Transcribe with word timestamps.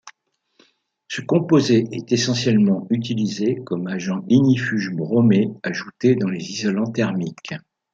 Ce 1.09 1.21
composé 1.21 1.85
est 1.91 2.11
essentiellement 2.11 2.87
utilisé 2.89 3.57
comme 3.63 3.85
agent 3.85 4.25
ignifuge 4.29 4.89
bromé 4.91 5.51
ajouté 5.61 6.15
dans 6.15 6.27
les 6.27 6.43
isolants 6.49 6.91
thermiques. 6.91 7.53